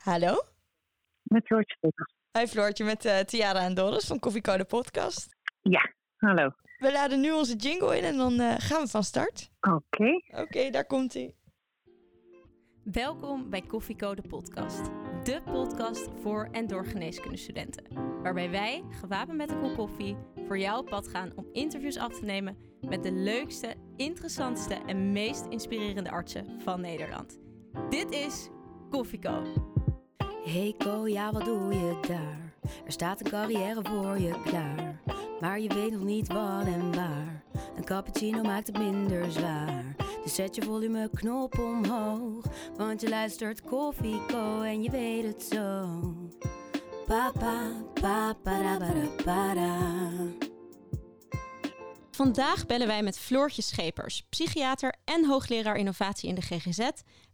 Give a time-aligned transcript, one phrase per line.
[0.00, 0.42] Hallo?
[1.22, 2.14] Met Floortje Potters.
[2.32, 5.36] Hoi Floortje, met uh, Tiara en Doris van Koffiecode Podcast.
[5.60, 6.50] Ja, hallo.
[6.78, 9.50] We laden nu onze jingle in en dan uh, gaan we van start.
[9.60, 10.40] Oké.
[10.42, 11.34] Oké, daar komt hij.
[12.84, 14.84] Welkom bij Koffiecode Podcast.
[15.24, 17.84] De podcast voor en door geneeskundestudenten.
[18.22, 22.18] Waarbij wij, gewapend met een kop koffie, voor jou op pad gaan om interviews af
[22.18, 27.38] te nemen met de leukste, interessantste en meest inspirerende artsen van Nederland.
[27.88, 28.48] Dit is
[28.90, 29.42] Koffieco.
[30.44, 32.52] Hey Ko, ja wat doe je daar?
[32.84, 35.00] Er staat een carrière voor je klaar.
[35.40, 37.42] Maar je weet nog niet wat en waar.
[37.76, 39.96] Een cappuccino maakt het minder zwaar.
[40.22, 42.44] Dus zet je volumeknop omhoog.
[42.76, 45.86] Want je luistert Koffieco en je weet het zo.
[47.06, 48.78] Papa, papa, para,
[49.24, 50.49] para.
[52.24, 56.78] Vandaag bellen wij met Floortje Schepers, psychiater en hoogleraar innovatie in de GGZ.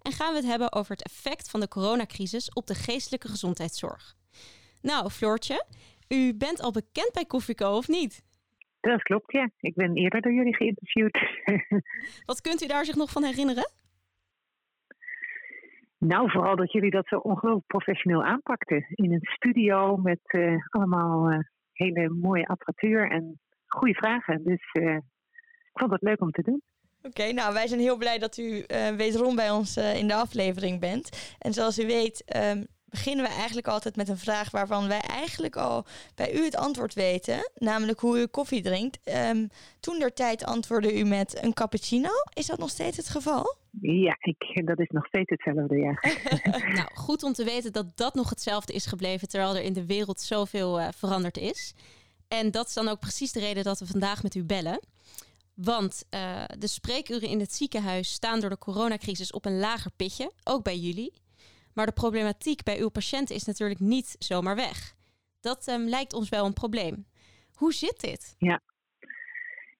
[0.03, 4.15] En gaan we het hebben over het effect van de coronacrisis op de geestelijke gezondheidszorg.
[4.83, 5.65] Nou, Floortje,
[6.09, 8.25] u bent al bekend bij Koffieco, of niet?
[8.80, 9.51] Dat klopt, ja.
[9.60, 11.19] Ik ben eerder door jullie geïnterviewd.
[12.30, 13.71] Wat kunt u daar zich nog van herinneren?
[15.99, 18.87] Nou, vooral dat jullie dat zo ongelooflijk professioneel aanpakten.
[18.91, 21.38] In een studio met uh, allemaal uh,
[21.73, 23.41] hele mooie apparatuur en
[23.77, 24.45] goede vragen.
[24.45, 24.96] Dus uh,
[25.73, 26.63] ik vond het leuk om te doen.
[27.02, 28.65] Oké, nou wij zijn heel blij dat u
[28.96, 31.35] wederom bij ons in de aflevering bent.
[31.38, 32.66] En zoals u weet um,
[32.97, 36.95] beginnen we eigenlijk altijd met een vraag waarvan wij eigenlijk al bij u het antwoord
[36.95, 38.99] weten, namelijk hoe u koffie drinkt.
[39.30, 39.49] Um,
[39.80, 42.09] toen der tijd antwoordde u met een cappuccino.
[42.35, 43.57] Is dat nog steeds het geval?
[43.80, 45.93] Ja, ik, dat is nog steeds hetzelfde, ja.
[46.79, 49.87] nou, goed om te weten dat dat nog hetzelfde is gebleven, terwijl er in de
[49.87, 51.74] wereld zoveel uh, veranderd is.
[52.29, 54.80] En dat is dan ook precies de reden dat we vandaag met u bellen.
[55.55, 60.32] Want uh, de spreekuren in het ziekenhuis staan door de coronacrisis op een lager pitje,
[60.45, 61.13] ook bij jullie.
[61.74, 64.94] Maar de problematiek bij uw patiënten is natuurlijk niet zomaar weg.
[65.41, 67.06] Dat um, lijkt ons wel een probleem.
[67.54, 68.34] Hoe zit dit?
[68.38, 68.60] Ja,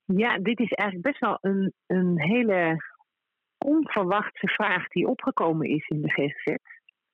[0.05, 2.83] ja dit is eigenlijk best wel een, een hele
[3.59, 6.55] onverwachte vraag die opgekomen is in de GGZ.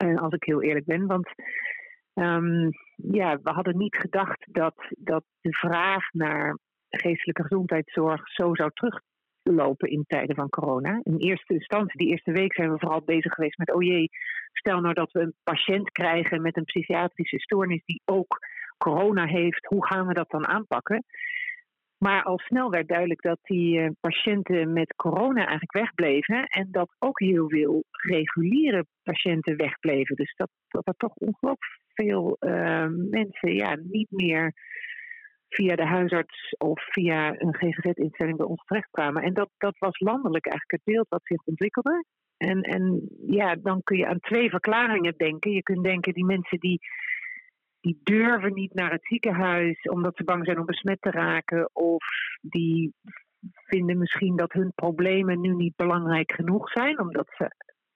[0.05, 1.07] Uh, als ik heel eerlijk ben.
[1.07, 1.29] Want
[2.15, 6.59] um, ja, we hadden niet gedacht dat, dat de vraag naar
[6.89, 11.01] geestelijke gezondheidszorg zo zou teruglopen in tijden van corona.
[11.03, 14.09] In eerste instantie, die eerste week zijn we vooral bezig geweest met, oh jee,
[14.53, 18.39] stel nou dat we een patiënt krijgen met een psychiatrische stoornis die ook
[18.79, 21.05] corona heeft, hoe gaan we dat dan aanpakken?
[21.99, 26.45] Maar al snel werd duidelijk dat die uh, patiënten met corona eigenlijk wegbleven.
[26.45, 30.17] En dat ook heel veel reguliere patiënten wegbleven.
[30.17, 34.53] Dus dat, dat toch ongelooflijk veel uh, mensen ja, niet meer
[35.49, 39.23] via de huisarts of via een GGZ-instelling bij ons terechtkwamen.
[39.23, 42.05] En dat, dat was landelijk eigenlijk het beeld wat zich ontwikkelde.
[42.37, 45.51] En, en ja, dan kun je aan twee verklaringen denken.
[45.51, 46.81] Je kunt denken, die mensen die
[47.83, 51.71] die durven niet naar het ziekenhuis omdat ze bang zijn om besmet te raken.
[51.73, 52.05] Of
[52.41, 52.95] die
[53.67, 57.51] vinden misschien dat hun problemen nu niet belangrijk genoeg zijn, omdat ze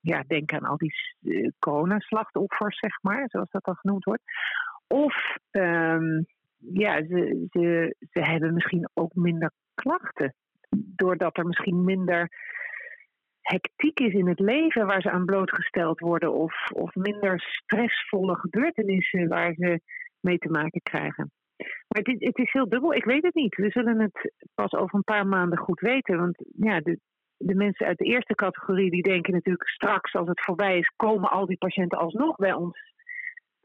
[0.07, 4.23] ja, denken aan al die uh, coronaslachtoffers, zeg maar, zoals dat dan genoemd wordt.
[4.87, 10.35] Of um, ja, ze, ze, hebben misschien ook minder klachten.
[10.71, 12.29] Doordat er misschien minder
[13.41, 19.29] hectiek is in het leven waar ze aan blootgesteld worden, of, of minder stressvolle gebeurtenissen
[19.29, 19.81] waar ze
[20.21, 21.31] mee te maken krijgen.
[21.89, 23.57] Maar het het is heel dubbel, ik weet het niet.
[23.57, 26.19] We zullen het pas over een paar maanden goed weten.
[26.19, 26.99] Want ja, de,
[27.39, 31.31] de mensen uit de eerste categorie die denken natuurlijk straks als het voorbij is, komen
[31.31, 32.79] al die patiënten alsnog bij ons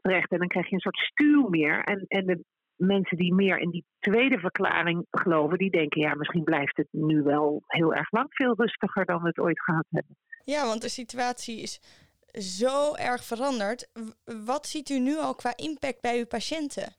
[0.00, 0.30] terecht.
[0.30, 1.84] En dan krijg je een soort stuw meer.
[1.84, 2.44] En, en de
[2.76, 7.22] mensen die meer in die tweede verklaring geloven, die denken ja, misschien blijft het nu
[7.22, 10.16] wel heel erg lang veel rustiger dan we het ooit gehad hebben.
[10.44, 11.80] Ja, want de situatie is
[12.32, 13.90] zo erg veranderd.
[14.44, 16.96] Wat ziet u nu al qua impact bij uw patiënten?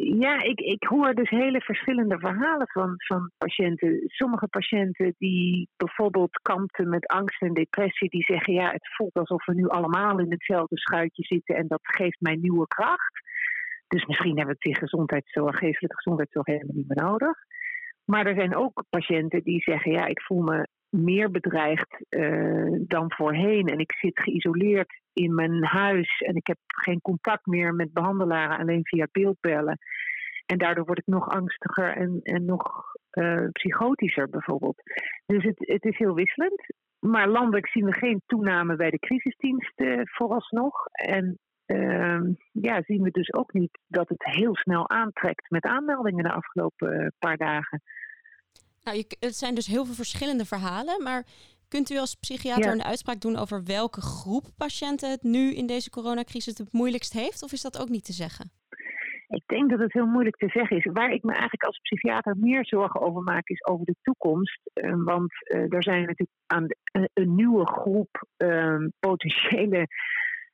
[0.00, 4.02] Ja, ik, ik hoor dus hele verschillende verhalen van, van patiënten.
[4.06, 9.46] Sommige patiënten die bijvoorbeeld kampten met angst en depressie, die zeggen ja, het voelt alsof
[9.46, 13.20] we nu allemaal in hetzelfde schuitje zitten en dat geeft mij nieuwe kracht.
[13.88, 17.36] Dus misschien hebben we het in gezondheidszorg, geestelijke gezondheidszorg helemaal niet meer nodig.
[18.04, 23.12] Maar er zijn ook patiënten die zeggen, ja, ik voel me meer bedreigd uh, dan
[23.12, 23.66] voorheen.
[23.66, 28.58] En ik zit geïsoleerd in mijn huis en ik heb geen contact meer met behandelaren,
[28.58, 29.78] alleen via beeldbellen.
[30.46, 34.82] En daardoor word ik nog angstiger en, en nog uh, psychotischer bijvoorbeeld.
[35.26, 36.62] Dus het, het is heel wisselend.
[36.98, 40.86] Maar landelijk zien we geen toename bij de crisisdiensten vooralsnog.
[40.92, 42.20] En uh,
[42.52, 47.14] ja, zien we dus ook niet dat het heel snel aantrekt met aanmeldingen de afgelopen
[47.18, 47.82] paar dagen.
[48.82, 51.24] Nou, je, het zijn dus heel veel verschillende verhalen, maar
[51.68, 55.90] Kunt u als psychiater een uitspraak doen over welke groep patiënten het nu in deze
[55.90, 57.42] coronacrisis het moeilijkst heeft?
[57.42, 58.50] Of is dat ook niet te zeggen?
[59.28, 60.84] Ik denk dat het heel moeilijk te zeggen is.
[60.92, 64.60] Waar ik me eigenlijk als psychiater meer zorgen over maak, is over de toekomst.
[64.74, 69.86] Uh, want uh, er zijn natuurlijk aan de, uh, een nieuwe groep ehm, potentiële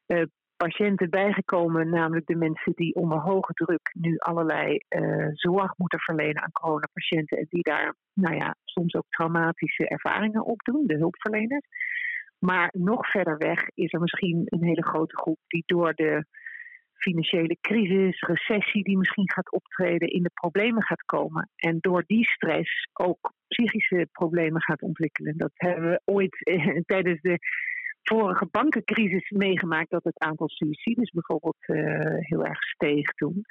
[0.06, 0.22] eh,
[0.56, 4.78] patiënten bijgekomen, namelijk de mensen die onder hoge druk nu allerlei
[5.32, 10.86] zorg moeten verlenen aan coronapatiënten en die daar, nou ja, soms ook traumatische ervaringen opdoen,
[10.86, 11.66] de hulpverleners.
[12.38, 16.24] Maar nog verder weg is er misschien een hele grote groep die door de
[16.94, 21.50] financiële crisis, recessie die misschien gaat optreden, in de problemen gaat komen.
[21.56, 25.36] En door die stress ook psychische problemen gaat ontwikkelen.
[25.36, 27.38] Dat hebben we ooit eh, tijdens de
[28.04, 33.44] vorige bankencrisis meegemaakt, dat het aantal suicides bijvoorbeeld uh, heel erg steeg toen.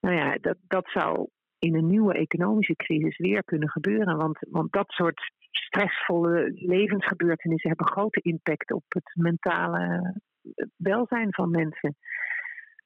[0.00, 1.28] Nou ja, dat, dat zou
[1.58, 4.16] in een nieuwe economische crisis weer kunnen gebeuren.
[4.16, 10.14] Want, want dat soort stressvolle levensgebeurtenissen hebben grote impact op het mentale
[10.76, 11.96] welzijn van mensen.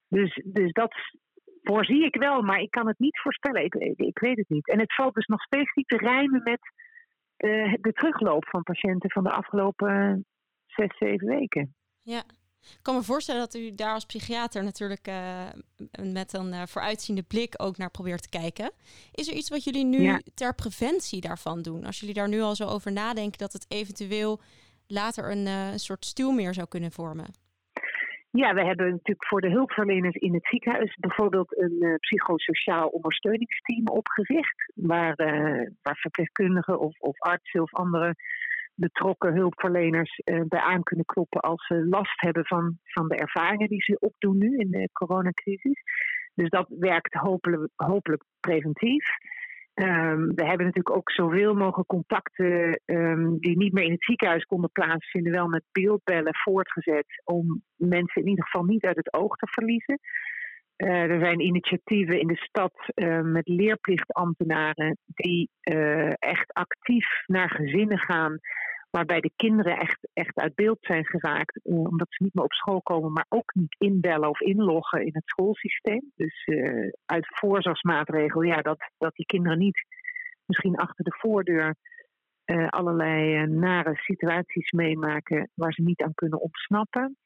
[0.08, 0.94] Dus, dus dat
[1.62, 3.64] voorzie ik wel, maar ik kan het niet voorspellen.
[3.64, 4.68] Ik, ik weet het niet.
[4.68, 6.60] En het valt dus nog steeds niet te rijmen met
[7.38, 10.24] uh, de terugloop van patiënten van de afgelopen
[10.75, 11.75] zes, zeven weken.
[12.03, 12.23] Ja.
[12.73, 15.49] Ik kan me voorstellen dat u daar als psychiater natuurlijk uh,
[16.12, 18.71] met een uh, vooruitziende blik ook naar probeert te kijken.
[19.12, 20.21] Is er iets wat jullie nu ja.
[20.35, 21.85] ter preventie daarvan doen?
[21.85, 24.41] Als jullie daar nu al zo over nadenken dat het eventueel
[24.87, 27.26] later een, uh, een soort stuwmeer zou kunnen vormen?
[28.31, 34.73] Ja, we hebben natuurlijk voor de hulpverleners in het ziekenhuis bijvoorbeeld een psychosociaal ondersteuningsteam opgericht.
[34.75, 35.17] Waar,
[35.82, 38.15] waar verpleegkundigen of, of artsen of andere
[38.75, 43.69] betrokken hulpverleners uh, bij aan kunnen kloppen als ze last hebben van, van de ervaringen
[43.69, 45.82] die ze opdoen nu in de coronacrisis.
[46.35, 49.06] Dus dat werkt hopelijk, hopelijk preventief.
[49.75, 54.44] Um, we hebben natuurlijk ook zoveel mogelijk contacten um, die niet meer in het ziekenhuis
[54.44, 59.37] konden plaatsvinden, wel met beeldbellen voortgezet om mensen in ieder geval niet uit het oog
[59.37, 59.99] te verliezen.
[60.76, 67.50] Uh, er zijn initiatieven in de stad uh, met leerplichtambtenaren die uh, echt actief naar
[67.50, 68.38] gezinnen gaan
[68.91, 72.82] waarbij de kinderen echt, echt uit beeld zijn geraakt, omdat ze niet meer op school
[72.82, 76.12] komen, maar ook niet inbellen of inloggen in het schoolsysteem.
[76.17, 76.49] Dus
[77.06, 79.87] uit voorzorgsmaatregel, ja, dat, dat die kinderen niet
[80.47, 81.75] misschien achter de voordeur
[82.69, 87.17] allerlei nare situaties meemaken waar ze niet aan kunnen ontsnappen.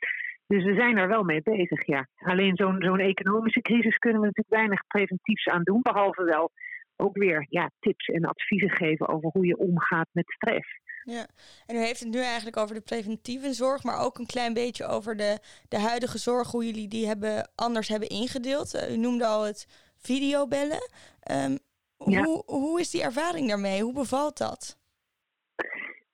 [0.49, 2.09] Dus we zijn daar wel mee bezig, ja.
[2.19, 6.50] Alleen zo'n zo'n economische crisis kunnen we natuurlijk weinig preventiefs aan doen, behalve wel
[6.97, 10.81] ook weer ja, tips en adviezen geven over hoe je omgaat met stress.
[11.03, 11.27] Ja,
[11.67, 14.87] en u heeft het nu eigenlijk over de preventieve zorg, maar ook een klein beetje
[14.87, 18.75] over de, de huidige zorg, hoe jullie die hebben, anders hebben ingedeeld.
[18.75, 19.67] Uh, u noemde al het
[19.97, 20.91] videobellen.
[21.33, 21.59] Um,
[22.05, 22.23] ja.
[22.23, 23.83] hoe, hoe is die ervaring daarmee?
[23.83, 24.77] Hoe bevalt dat?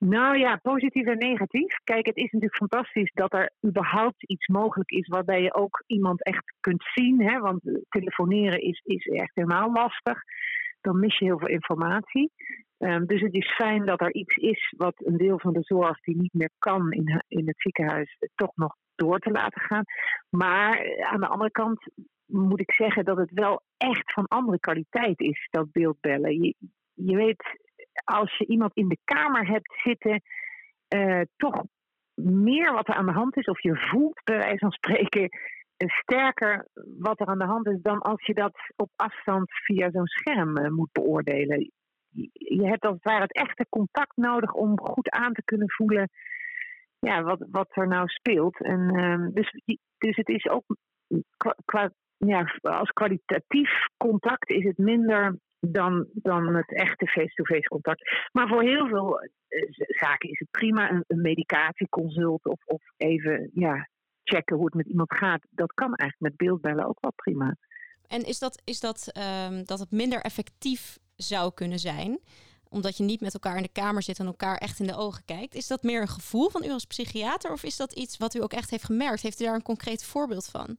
[0.07, 1.75] Nou ja, positief en negatief.
[1.85, 6.25] Kijk, het is natuurlijk fantastisch dat er überhaupt iets mogelijk is waarbij je ook iemand
[6.25, 7.23] echt kunt zien.
[7.23, 7.39] Hè?
[7.39, 10.23] Want telefoneren is, is echt helemaal lastig.
[10.81, 12.33] Dan mis je heel veel informatie.
[12.79, 16.01] Um, dus het is fijn dat er iets is wat een deel van de zorg
[16.01, 19.85] die niet meer kan in, in het ziekenhuis toch nog door te laten gaan.
[20.31, 21.89] Maar eh, aan de andere kant
[22.27, 26.43] moet ik zeggen dat het wel echt van andere kwaliteit is, dat beeldbellen.
[26.43, 26.55] Je,
[26.95, 27.64] je weet,
[28.05, 30.23] als je iemand in de kamer hebt zitten,
[30.95, 31.63] uh, toch
[32.23, 35.29] meer wat er aan de hand is, of je voelt bij wijze van spreken
[35.77, 40.07] sterker wat er aan de hand is dan als je dat op afstand via zo'n
[40.07, 41.71] scherm uh, moet beoordelen
[42.33, 46.09] je hebt als het ware het echte contact nodig om goed aan te kunnen voelen
[47.05, 48.61] ja, wat, wat er nou speelt.
[48.61, 49.63] En, um, dus,
[49.99, 50.65] dus het is ook
[51.37, 55.39] qua, qua, ja, als kwalitatief contact is het minder
[55.73, 58.29] dan, dan het echte face-to-face contact.
[58.33, 60.91] Maar voor heel veel uh, zaken is het prima.
[60.91, 63.89] Een, een medicatieconsult of, of even ja,
[64.23, 65.47] checken hoe het met iemand gaat.
[65.51, 67.57] Dat kan eigenlijk met beeldbellen ook wel prima.
[68.07, 69.13] En is dat, is dat,
[69.49, 72.19] um, dat het minder effectief zou kunnen zijn
[72.75, 75.25] omdat je niet met elkaar in de kamer zit en elkaar echt in de ogen
[75.25, 75.55] kijkt.
[75.55, 78.43] Is dat meer een gevoel van u als psychiater of is dat iets wat u
[78.43, 79.23] ook echt heeft gemerkt?
[79.23, 80.77] Heeft u daar een concreet voorbeeld van?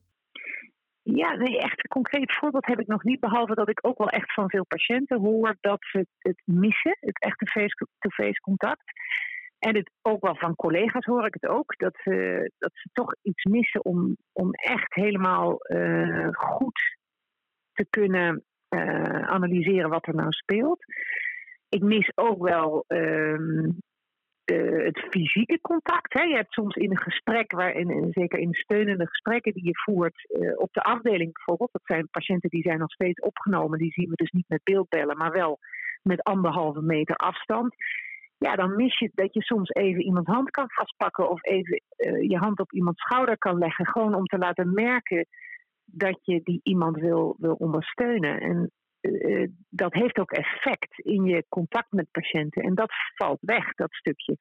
[1.08, 3.20] Ja, nee, echt een concreet voorbeeld heb ik nog niet.
[3.20, 7.20] Behalve dat ik ook wel echt van veel patiënten hoor dat ze het missen, het
[7.20, 8.84] echte face-to-face contact.
[9.60, 13.16] En het ook wel van collega's hoor ik het ook, dat ze, dat ze toch
[13.22, 16.98] iets missen om, om echt helemaal uh, goed
[17.74, 20.86] te kunnen uh, analyseren wat er nou speelt.
[21.70, 23.70] Ik mis ook wel uh,
[24.46, 26.14] uh, het fysieke contact.
[26.14, 26.22] Hè.
[26.22, 30.52] Je hebt soms in een gesprek, waarin, zeker in steunende gesprekken die je voert uh,
[30.56, 34.16] op de afdeling bijvoorbeeld, dat zijn patiënten die zijn nog steeds opgenomen, die zien we
[34.16, 35.60] dus niet met beeldbellen, maar wel
[36.02, 37.76] met anderhalve meter afstand.
[38.38, 42.30] ja, dan mis je dat je soms even iemands hand kan vastpakken of even uh,
[42.30, 43.86] je hand op iemands schouder kan leggen.
[43.86, 45.26] Gewoon om te laten merken
[45.86, 48.40] dat je die iemand wil, wil ondersteunen.
[48.40, 48.72] En
[49.12, 52.64] uh, dat heeft ook effect in je contact met patiënten.
[52.64, 54.38] En dat valt weg, dat stukje.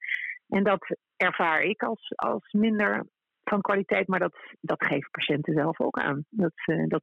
[0.47, 3.05] En dat ervaar ik als, als minder
[3.43, 6.25] van kwaliteit, maar dat, dat geven patiënten zelf ook aan.
[6.29, 7.01] Dat, uh, dat.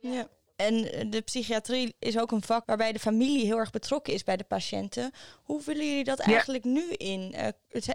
[0.00, 0.26] Ja.
[0.56, 4.36] En de psychiatrie is ook een vak waarbij de familie heel erg betrokken is bij
[4.36, 5.10] de patiënten.
[5.44, 7.34] Hoe vullen jullie dat eigenlijk nu in?
[7.34, 7.48] Uh,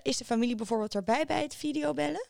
[0.03, 2.29] is de familie bijvoorbeeld erbij bij het videobellen?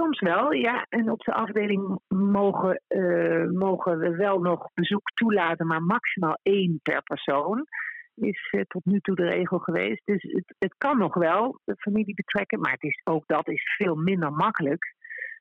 [0.00, 0.86] Soms wel, ja.
[0.88, 6.80] En op de afdeling mogen, uh, mogen we wel nog bezoek toelaten, maar maximaal één
[6.82, 7.66] per persoon.
[8.14, 10.02] Is uh, tot nu toe de regel geweest.
[10.04, 13.74] Dus het, het kan nog wel de familie betrekken, maar het is, ook dat is
[13.76, 14.94] veel minder makkelijk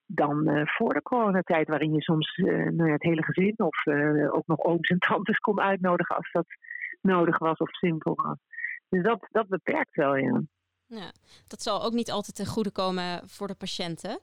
[0.05, 3.85] dan uh, voor de coronatijd, waarin je soms nou ja, het hele gezin of
[4.31, 6.47] ook nog ooms en tantes kon uitnodigen als dat
[7.01, 8.37] nodig was of simpel was.
[8.89, 10.41] Dus dat, dat beperkt wel, ja.
[10.87, 11.11] Ja,
[11.47, 14.19] dat zal ook niet altijd ten goede komen voor de patiënten.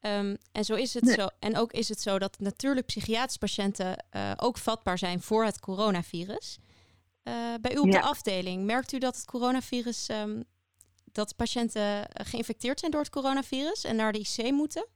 [0.00, 1.14] Um, en zo is het nee.
[1.14, 1.28] zo.
[1.38, 5.60] En ook is het zo dat natuurlijk psychiatrische patiënten uh, ook vatbaar zijn voor het
[5.60, 6.58] coronavirus.
[7.24, 7.92] Uh, bij u op ja.
[7.92, 10.44] de afdeling, merkt u dat het coronavirus, um,
[11.12, 14.86] dat patiënten geïnfecteerd zijn door het coronavirus en naar de IC moeten?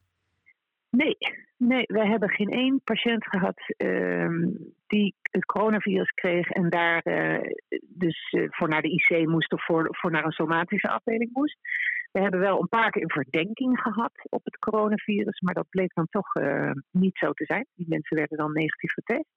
[0.90, 1.16] Nee,
[1.56, 4.47] nee, wij hebben geen één patiënt gehad uh,
[4.87, 7.40] die het coronavirus kreeg en daar uh,
[7.80, 11.59] dus uh, voor naar de IC moest of voor, voor naar een somatische afdeling moest.
[12.12, 15.94] We hebben wel een paar keer een verdenking gehad op het coronavirus, maar dat bleek
[15.94, 17.66] dan toch uh, niet zo te zijn.
[17.75, 19.28] Die mensen werden dan negatief getest.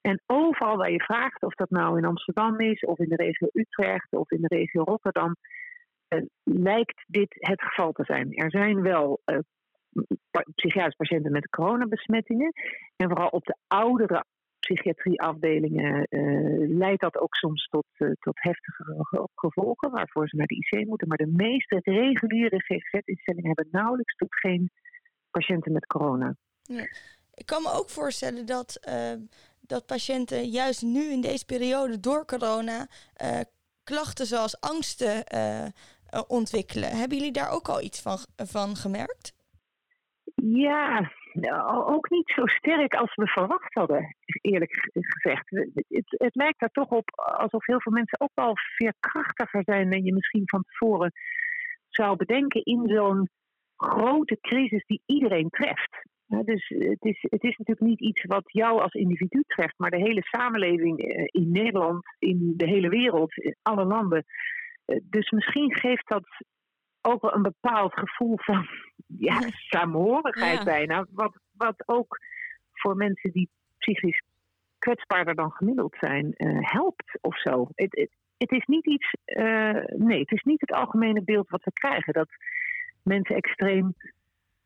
[0.00, 3.48] En overal waar je vraagt, of dat nou in Amsterdam is, of in de regio
[3.52, 5.36] Utrecht, of in de regio Rotterdam,
[6.42, 8.32] lijkt dit het geval te zijn.
[8.32, 9.20] Er zijn wel
[10.54, 12.52] psychiatrische patiënten met coronabesmettingen.
[12.96, 14.24] En vooral op de oudere
[14.64, 20.54] psychiatrieafdelingen uh, leidt dat ook soms tot, uh, tot heftige gevolgen, waarvoor ze naar de
[20.54, 21.08] IC moeten.
[21.08, 24.70] Maar de meeste reguliere GGZ-instellingen hebben nauwelijks tot geen
[25.30, 26.36] patiënten met corona.
[26.62, 26.86] Ja.
[27.34, 29.12] Ik kan me ook voorstellen dat, uh,
[29.60, 32.86] dat patiënten juist nu in deze periode door corona
[33.84, 35.24] klachten zoals angsten
[36.26, 36.96] ontwikkelen.
[36.96, 39.32] Hebben jullie daar ook al iets van, van gemerkt?
[40.46, 41.10] Ja,
[41.86, 45.50] ook niet zo sterk als we verwacht hadden, eerlijk gezegd.
[45.50, 50.04] Het, het, lijkt er toch op alsof heel veel mensen ook wel veerkrachtiger zijn dan
[50.04, 51.12] je misschien van tevoren
[51.88, 53.28] zou bedenken in zo'n
[53.76, 56.02] grote crisis die iedereen treft.
[56.26, 60.04] dus het is, het is natuurlijk niet iets wat jou als individu treft, maar de
[60.06, 64.24] hele samenleving in Nederland, in de hele wereld, in alle landen.
[65.02, 66.26] Dus misschien geeft dat
[67.04, 68.66] ook wel een bepaald gevoel van
[69.06, 70.64] ja, samenhorigheid ja.
[70.64, 71.06] bijna.
[71.10, 72.18] Wat, wat ook
[72.72, 74.22] voor mensen die psychisch
[74.78, 77.68] kwetsbaarder dan gemiddeld zijn, uh, helpt of zo.
[77.74, 81.64] Het, het, het is niet iets, uh, nee, het is niet het algemene beeld wat
[81.64, 82.12] we krijgen.
[82.12, 82.28] Dat
[83.02, 83.94] mensen extreem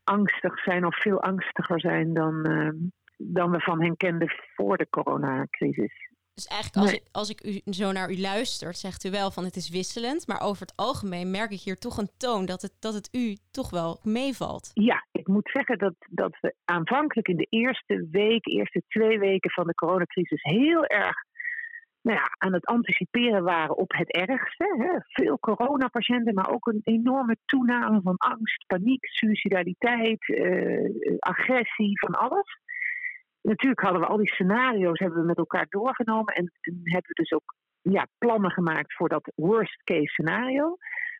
[0.03, 2.69] angstig zijn of veel angstiger zijn dan, uh,
[3.17, 6.08] dan we van hen kenden voor de coronacrisis.
[6.39, 7.01] Dus eigenlijk als, nee.
[7.01, 10.27] ik, als ik u zo naar u luister, zegt u wel van het is wisselend.
[10.27, 13.37] Maar over het algemeen merk ik hier toch een toon dat het, dat het u
[13.51, 14.71] toch wel meevalt.
[14.73, 19.51] Ja, ik moet zeggen dat, dat we aanvankelijk in de eerste week, eerste twee weken
[19.51, 21.15] van de coronacrisis heel erg
[22.01, 24.75] nou ja, aan het anticiperen waren op het ergste.
[24.77, 25.23] Hè.
[25.23, 32.57] Veel coronapatiënten, maar ook een enorme toename van angst, paniek, suicidaliteit, uh, agressie, van alles
[33.41, 36.33] natuurlijk hadden we al die scenario's hebben we met elkaar doorgenomen.
[36.33, 40.77] En, en hebben we dus ook ja, plannen gemaakt voor dat worst case scenario.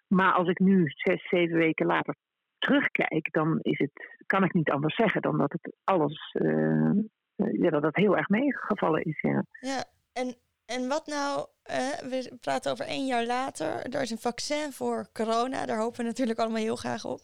[0.07, 2.15] Maar als ik nu zes, zeven weken later
[2.57, 3.91] terugkijk, dan is het,
[4.25, 6.91] kan ik niet anders zeggen dan dat het alles uh,
[7.35, 9.21] ja, dat het heel erg meegevallen is.
[9.21, 9.83] Ja, ja
[10.13, 10.35] en,
[10.65, 15.07] en wat nou, uh, we praten over één jaar later, er is een vaccin voor
[15.13, 17.19] corona, daar hopen we natuurlijk allemaal heel graag op.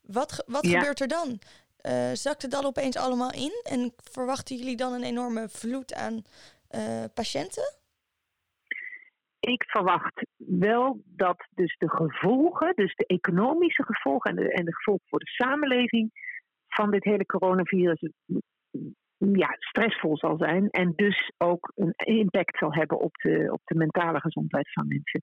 [0.00, 0.78] Wat, wat ja.
[0.78, 1.38] gebeurt er dan?
[1.86, 3.60] Uh, zakt het dan opeens allemaal in?
[3.62, 6.22] En verwachten jullie dan een enorme vloed aan
[6.70, 7.76] uh, patiënten?
[9.40, 14.74] Ik verwacht wel dat dus de gevolgen, dus de economische gevolgen en de, en de
[14.74, 16.10] gevolgen voor de samenleving
[16.68, 18.00] van dit hele coronavirus
[19.32, 23.74] ja, stressvol zal zijn en dus ook een impact zal hebben op de, op de
[23.74, 25.22] mentale gezondheid van mensen.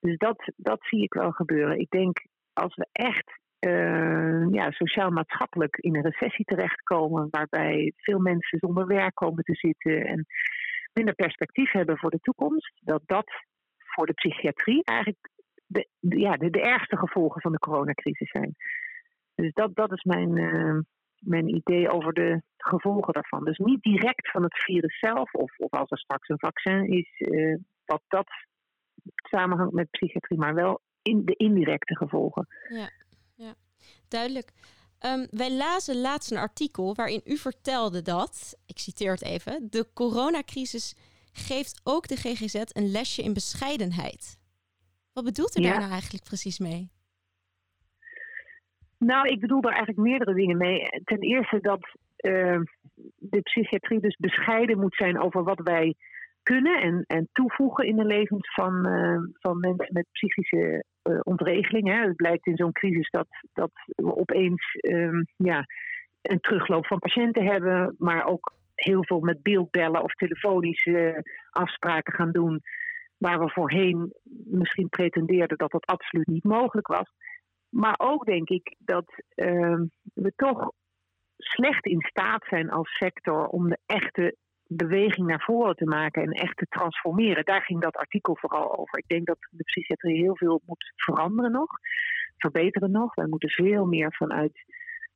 [0.00, 1.78] Dus dat, dat zie ik wel gebeuren.
[1.78, 8.58] Ik denk als we echt uh, ja, sociaal-maatschappelijk in een recessie terechtkomen, waarbij veel mensen
[8.58, 10.26] zonder werk komen te zitten en
[10.92, 13.30] minder perspectief hebben voor de toekomst, dat dat
[13.76, 15.28] voor de psychiatrie eigenlijk
[15.66, 18.54] de, ja, de, de, ergste gevolgen van de coronacrisis zijn.
[19.34, 20.78] Dus dat, dat is mijn, uh,
[21.18, 23.44] mijn idee over de gevolgen daarvan.
[23.44, 27.20] Dus niet direct van het virus zelf, of, of als er straks een vaccin is,
[27.20, 28.28] uh, wat dat
[29.14, 32.46] samenhangt met psychiatrie, maar wel in de indirecte gevolgen.
[32.68, 32.88] Ja.
[34.08, 34.52] Duidelijk.
[35.06, 39.86] Um, wij lazen laatst een artikel waarin u vertelde dat, ik citeer het even, de
[39.94, 40.96] coronacrisis
[41.32, 44.40] geeft ook de GGZ een lesje in bescheidenheid.
[45.12, 46.90] Wat bedoelt u daar nou eigenlijk precies mee?
[48.98, 50.88] Nou, ik bedoel daar eigenlijk meerdere dingen mee.
[51.04, 51.80] Ten eerste dat
[52.16, 52.60] uh,
[53.16, 55.94] de psychiatrie dus bescheiden moet zijn over wat wij
[56.42, 60.84] kunnen en, en toevoegen in de levens van, uh, van mensen met psychische
[61.22, 61.88] ontregeling.
[61.88, 62.06] Hè.
[62.06, 65.66] Het blijkt in zo'n crisis dat, dat we opeens um, ja,
[66.22, 72.32] een terugloop van patiënten hebben, maar ook heel veel met beeldbellen of telefonische afspraken gaan
[72.32, 72.60] doen.
[73.18, 74.12] Waar we voorheen
[74.44, 77.12] misschien pretendeerden dat dat absoluut niet mogelijk was.
[77.68, 79.80] Maar ook denk ik dat uh,
[80.14, 80.72] we toch
[81.36, 84.36] slecht in staat zijn als sector om de echte
[84.76, 87.44] beweging naar voren te maken en echt te transformeren.
[87.44, 88.98] Daar ging dat artikel vooral over.
[88.98, 91.70] Ik denk dat de psychiatrie heel veel moet veranderen nog,
[92.36, 93.14] verbeteren nog.
[93.14, 94.64] Wij moeten veel meer vanuit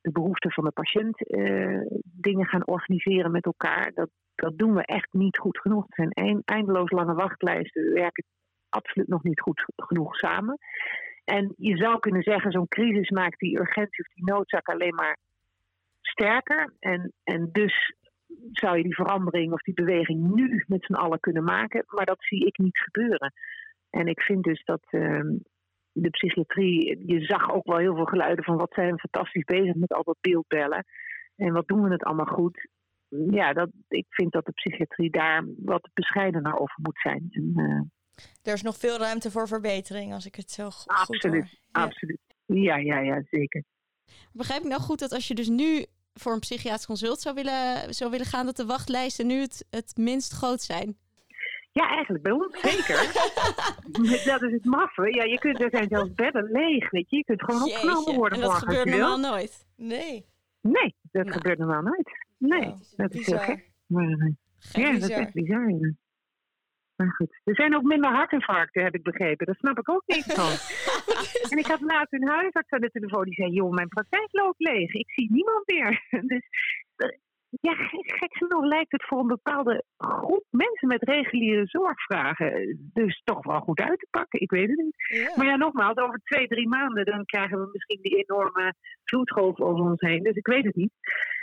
[0.01, 3.93] de behoeften van de patiënt uh, dingen gaan organiseren met elkaar.
[3.95, 5.85] Dat, dat doen we echt niet goed genoeg.
[5.89, 7.83] Het zijn eindeloos lange wachtlijsten.
[7.83, 8.25] We werken
[8.69, 10.59] absoluut nog niet goed genoeg samen.
[11.25, 15.19] En je zou kunnen zeggen, zo'n crisis maakt die urgentie of die noodzaak alleen maar
[16.01, 16.75] sterker.
[16.79, 17.95] En, en dus
[18.53, 21.85] zou je die verandering of die beweging nu met z'n allen kunnen maken.
[21.87, 23.33] Maar dat zie ik niet gebeuren.
[23.91, 25.21] En ik vind dus dat uh,
[25.93, 29.75] de psychiatrie, je zag ook wel heel veel geluiden van wat zijn we fantastisch bezig
[29.75, 30.85] met al dat beeldbellen.
[31.37, 32.69] En wat doen we het allemaal goed.
[33.09, 37.29] Ja, dat, ik vind dat de psychiatrie daar wat bescheidener over moet zijn.
[37.31, 37.83] En, uh,
[38.43, 41.59] er is nog veel ruimte voor verbetering, als ik het zo goed absoluut, hoor.
[41.73, 41.83] Ja.
[41.83, 42.21] Absoluut.
[42.47, 43.65] Ja, ja, ja, zeker.
[44.33, 45.87] Begrijp ik nou goed dat als je dus nu
[46.21, 49.93] voor een psychiatrisch consult zou willen, zou willen gaan, dat de wachtlijsten nu het, het
[49.97, 50.97] minst groot zijn?
[51.73, 52.97] Ja, eigenlijk bij ons zeker.
[54.33, 55.15] dat is het maffe.
[55.15, 57.17] Ja, je kunt, er zijn zelfs bedden leeg, weet je.
[57.17, 58.39] Je kunt gewoon opgenomen worden.
[58.39, 59.67] En dat gebeurt normaal nooit?
[59.77, 60.27] Nee.
[60.61, 61.37] Nee, dat Nou.
[61.37, 62.11] gebeurt normaal nooit.
[62.39, 63.71] Nee, Nou, dat is heel gek.
[63.87, 64.33] Maar, eh,
[64.73, 65.19] ja, dat is bizar.
[65.21, 65.71] echt bizar.
[65.71, 65.91] ja.
[66.97, 69.47] Maar goed, er zijn ook minder hartinfarcten, heb ik begrepen.
[69.47, 70.53] Daar snap ik ook niks van.
[71.51, 74.61] en ik had laatst een huisarts aan de telefoon die zei: Joh, mijn praktijk loopt
[74.61, 74.93] leeg.
[74.93, 76.07] Ik zie niemand meer.
[76.33, 76.49] dus
[76.97, 77.19] eh,
[77.61, 83.45] ja, gek, genoeg lijkt het voor een bepaalde groep mensen met reguliere zorgvragen dus toch
[83.45, 84.41] wel goed uit te pakken.
[84.41, 84.95] Ik weet het niet.
[84.97, 85.33] Ja.
[85.37, 89.85] Maar ja, nogmaals, over twee, drie maanden dan krijgen we misschien die enorme vloedgolf over
[89.85, 90.23] ons heen.
[90.23, 90.93] Dus ik weet het niet.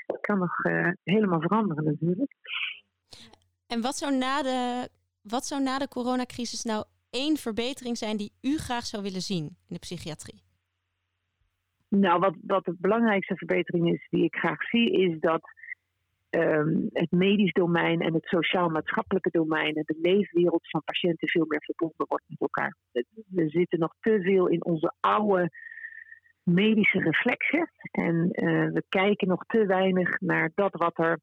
[0.05, 2.35] Het kan nog eh, helemaal veranderen natuurlijk.
[3.67, 4.89] En wat zou na de,
[5.23, 9.43] wat zou na de coronacrisis nou één verbetering zijn die u graag zou willen zien
[9.43, 10.41] in de psychiatrie?
[11.87, 15.41] Nou, wat, wat de belangrijkste verbetering is die ik graag zie, is dat
[16.29, 21.63] ehm, het medisch domein en het sociaal-maatschappelijke domein en de leefwereld van patiënten veel meer
[21.63, 22.75] verbonden wordt met elkaar.
[23.29, 25.51] We zitten nog te veel in onze oude
[26.43, 31.19] medische reflexen en eh, we kijken nog te weinig naar dat wat er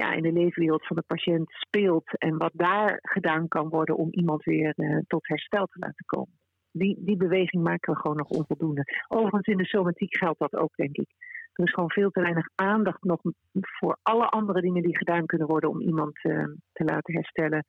[0.00, 4.08] ja, in de leefwereld van de patiënt speelt en wat daar gedaan kan worden om
[4.10, 6.38] iemand weer eh, tot herstel te laten komen.
[6.70, 8.84] Die, die beweging maken we gewoon nog onvoldoende.
[9.08, 11.08] Overigens in de somatiek geldt dat ook, denk ik.
[11.52, 13.20] Er is gewoon veel te weinig aandacht nog
[13.52, 17.64] voor alle andere dingen die gedaan kunnen worden om iemand eh, te laten herstellen.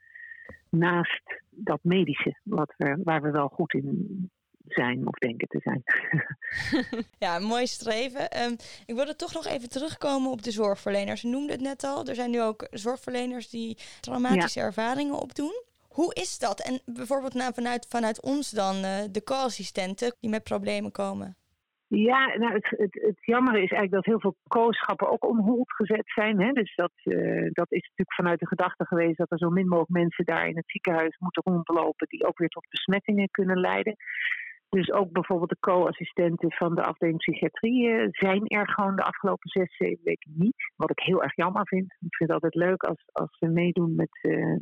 [0.69, 4.29] Naast dat medische, wat we, waar we wel goed in
[4.67, 5.83] zijn of denken te zijn.
[7.19, 8.29] Ja, mooi streven.
[8.29, 8.51] Ehm,
[8.85, 11.23] ik wilde toch nog even terugkomen op de zorgverleners.
[11.23, 12.05] U noemde het net al.
[12.05, 15.63] Er zijn nu ook zorgverleners die traumatische ervaringen opdoen.
[15.89, 16.59] Hoe is dat?
[16.59, 21.35] En bijvoorbeeld nou, vanuit, vanuit ons dan, eh, de co-assistenten die met problemen komen.
[21.87, 25.71] Ja, nou, het, het, het jammer is eigenlijk dat heel veel kooschappen ook on hold
[25.73, 26.41] gezet zijn.
[26.41, 26.51] Hè?
[26.51, 29.91] Dus dat, eh, dat is natuurlijk vanuit de gedachte geweest dat er zo min mogelijk
[29.91, 33.95] mensen daar in het ziekenhuis moeten rondlopen die ook weer tot besmettingen kunnen leiden.
[34.69, 39.49] Dus ook bijvoorbeeld de co-assistenten van de afdeling psychiatrie eh, zijn er gewoon de afgelopen
[39.49, 40.71] zes, zeven weken niet.
[40.75, 41.83] Wat ik heel erg jammer vind.
[41.83, 44.55] Ik vind het altijd leuk als, als ze meedoen met, eh,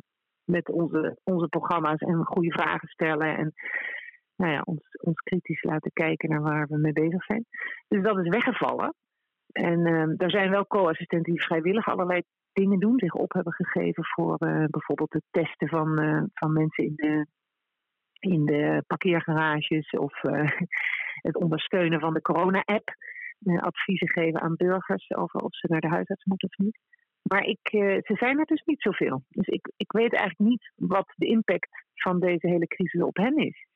[0.44, 3.38] met onze, onze programma's en goede vragen stellen.
[3.38, 3.54] En
[4.36, 7.46] nou ja, ons, ons kritisch laten kijken naar waar we mee bezig zijn.
[7.88, 8.94] Dus dat is weggevallen.
[9.52, 12.22] En uh, er zijn wel co-assistenten die vrijwillig allerlei
[12.54, 15.96] dingen doen, zich op hebben gegeven voor uh, bijvoorbeeld het testen van,
[16.34, 17.26] van mensen in de,
[18.24, 20.22] in de parkeergarages of
[21.28, 22.96] het ondersteunen van de corona-app.
[23.60, 26.80] adviezen geven aan burgers over of ze naar de huisarts moeten of niet.
[27.22, 27.68] Maar ik,
[28.04, 29.24] ze zijn er dus niet zoveel.
[29.30, 33.38] Dus ik, ik weet eigenlijk niet wat de impact van deze hele crisis op hen
[33.38, 33.68] is.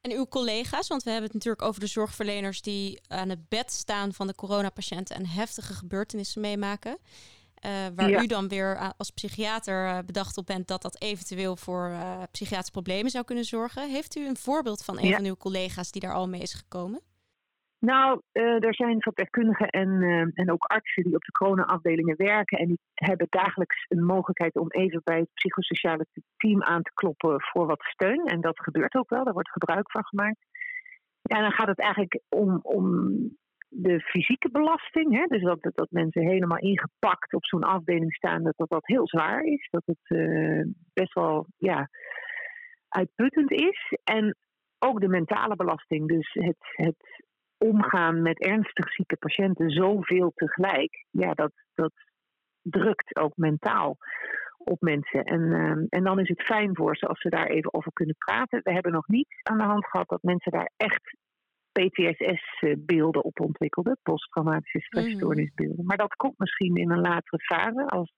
[0.00, 3.70] En uw collega's, want we hebben het natuurlijk over de zorgverleners die aan het bed
[3.70, 6.98] staan van de coronapatiënten en heftige gebeurtenissen meemaken.
[7.94, 11.90] Waar u dan weer als psychiater bedacht op bent dat dat eventueel voor
[12.30, 13.90] psychiatrische problemen zou kunnen zorgen.
[13.90, 17.00] Heeft u een voorbeeld van een van uw collega's die daar al mee is gekomen?
[17.78, 20.02] Nou, er zijn verpleegkundigen en,
[20.34, 22.58] en ook artsen die op de corona-afdelingen werken.
[22.58, 27.40] En die hebben dagelijks een mogelijkheid om even bij het psychosociale team aan te kloppen
[27.40, 28.24] voor wat steun.
[28.26, 30.44] En dat gebeurt ook wel, daar wordt gebruik van gemaakt.
[31.22, 33.10] Ja, dan gaat het eigenlijk om, om
[33.68, 35.16] de fysieke belasting.
[35.16, 35.26] Hè?
[35.26, 39.68] Dus dat, dat mensen helemaal ingepakt op zo'n afdeling staan, dat dat, heel zwaar is.
[39.70, 41.88] Dat het uh, best wel ja,
[42.88, 43.94] uitputtend is.
[44.04, 44.36] En
[44.78, 46.08] ook de mentale belasting.
[46.08, 47.24] Dus het, het
[47.58, 51.92] omgaan met ernstig zieke patiënten zoveel tegelijk, ja, dat, dat
[52.62, 53.96] drukt ook mentaal
[54.58, 55.24] op mensen.
[55.24, 58.16] En, uh, en dan is het fijn voor ze als ze daar even over kunnen
[58.18, 58.60] praten.
[58.62, 61.16] We hebben nog niet aan de hand gehad dat mensen daar echt
[61.76, 65.84] PTSS-beelden op ontwikkelden, posttraumatische stressstoornisbeelden.
[65.84, 68.12] Maar dat komt misschien in een latere fase, als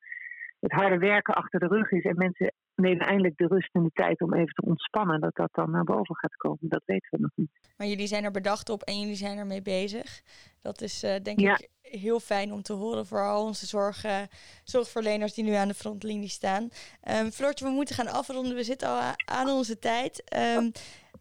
[0.61, 3.91] het harde werken achter de rug is en mensen nemen eindelijk de rust en de
[3.93, 6.59] tijd om even te ontspannen, dat dat dan naar boven gaat komen.
[6.61, 7.51] Dat weten we nog niet.
[7.77, 10.23] Maar jullie zijn er bedacht op en jullie zijn ermee bezig.
[10.62, 14.21] Dat is uh, denk ik heel fijn om te horen voor al onze zorg, uh,
[14.64, 16.62] zorgverleners die nu aan de frontlinie staan.
[16.62, 18.55] Um, Floortje, we moeten gaan afronden.
[18.55, 20.37] We zitten al aan onze tijd.
[20.57, 20.73] Um,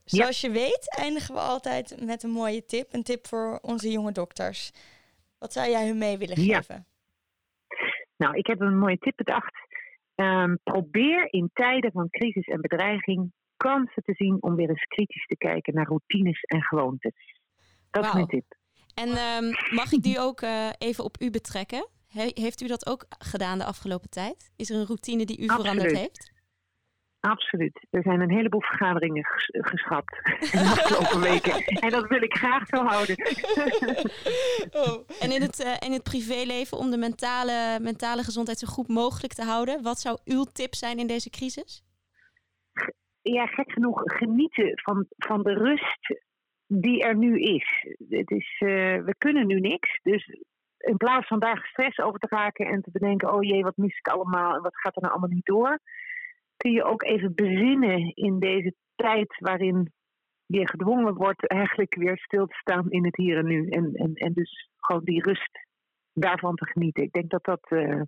[0.03, 0.47] zoals ja.
[0.47, 2.93] je weet eindigen we altijd met een mooie tip.
[2.93, 4.71] Een tip voor onze jonge dokters.
[5.39, 6.75] Wat zou jij hun mee willen geven?
[6.75, 6.85] Ja.
[8.17, 9.66] Nou, ik heb een mooie tip bedacht.
[10.21, 15.25] Um, probeer in tijden van crisis en bedreiging kansen te zien om weer eens kritisch
[15.25, 17.41] te kijken naar routines en gewoontes.
[17.91, 18.05] Dat wow.
[18.05, 18.55] is mijn tip.
[18.93, 21.87] En um, mag ik die ook uh, even op u betrekken?
[22.07, 24.51] He heeft u dat ook gedaan de afgelopen tijd?
[24.55, 25.61] Is er een routine die u Absoluut.
[25.61, 26.31] veranderd heeft?
[27.27, 27.87] Absoluut.
[27.89, 30.13] Er zijn een heleboel vergaderingen ges geschrapt
[30.51, 31.65] de afgelopen weken.
[31.65, 33.15] En dat wil ik graag zo houden.
[34.83, 35.21] oh.
[35.21, 39.33] En in het, uh, in het privéleven, om de mentale, mentale gezondheid zo goed mogelijk
[39.33, 41.83] te houden, wat zou uw tip zijn in deze crisis?
[43.21, 46.21] Ja, gek genoeg, genieten van, van de rust
[46.67, 47.85] die er nu is.
[48.09, 48.69] Het is uh,
[49.03, 50.39] we kunnen nu niks, dus
[50.77, 53.97] in plaats van daar stress over te raken en te bedenken: oh jee, wat mis
[53.97, 55.79] ik allemaal en wat gaat er nou allemaal niet door
[56.57, 59.91] kun je ook even bezinnen in deze tijd waarin
[60.45, 63.69] je gedwongen wordt eigenlijk weer stil te staan in het hier en nu.
[63.69, 65.59] En, en, en dus gewoon die rust
[66.13, 67.03] daarvan te genieten.
[67.03, 68.01] Ik denk dat dat uh,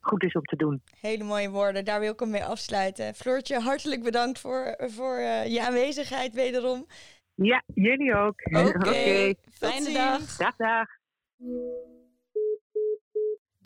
[0.00, 0.82] goed is om te doen.
[1.00, 3.14] Hele mooie woorden, daar wil ik hem mee afsluiten.
[3.14, 6.86] Floortje, hartelijk bedankt voor, voor uh, je aanwezigheid wederom.
[7.34, 8.40] Ja, jullie ook.
[8.46, 8.78] Oké, okay.
[8.78, 9.36] okay.
[9.50, 10.36] fijne dag.
[10.36, 10.88] Dag, dag.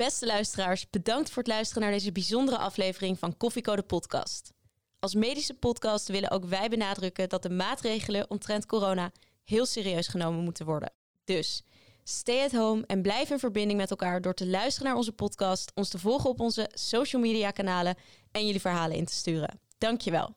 [0.00, 4.52] Beste luisteraars, bedankt voor het luisteren naar deze bijzondere aflevering van Koffiecode Podcast.
[4.98, 9.12] Als medische podcast willen ook wij benadrukken dat de maatregelen omtrent corona
[9.44, 10.92] heel serieus genomen moeten worden.
[11.24, 11.62] Dus
[12.04, 15.72] stay at home en blijf in verbinding met elkaar door te luisteren naar onze podcast,
[15.74, 17.96] ons te volgen op onze social media kanalen
[18.30, 19.60] en jullie verhalen in te sturen.
[19.78, 20.34] Dankjewel.